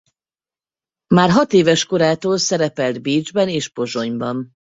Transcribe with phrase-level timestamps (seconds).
[1.07, 4.53] Már hatéves korától szerepelt Bécsben és Pozsonyban.